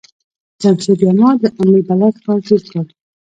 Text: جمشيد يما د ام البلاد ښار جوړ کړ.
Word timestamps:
جمشيد 0.61 0.99
يما 1.07 1.29
د 1.41 1.43
ام 1.61 1.67
البلاد 1.77 2.13
ښار 2.23 2.39
جوړ 2.47 2.61
کړ. 2.71 2.85